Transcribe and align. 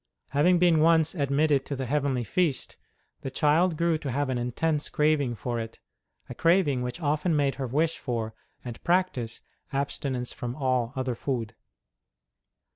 Having 0.29 0.57
been 0.57 0.79
once 0.79 1.13
admitted 1.13 1.63
to 1.67 1.75
the 1.75 1.85
Heavenly 1.85 2.23
Feast, 2.23 2.75
the 3.21 3.29
child 3.29 3.77
grew 3.77 3.99
to 3.99 4.09
have 4.09 4.29
an 4.29 4.39
intense 4.39 4.89
craving 4.89 5.35
for 5.35 5.59
it, 5.59 5.79
a 6.27 6.33
craving 6.33 6.81
which 6.81 6.99
often 6.99 7.35
made 7.35 7.53
her 7.61 7.67
wish 7.67 7.99
for, 7.99 8.33
and 8.65 8.83
practise, 8.83 9.41
abstinence 9.71 10.33
from 10.33 10.55
all 10.55 10.91
other 10.95 11.13
food. 11.13 11.53